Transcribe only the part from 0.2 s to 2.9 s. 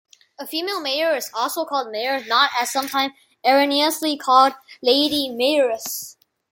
A female mayor is also called mayor, not, as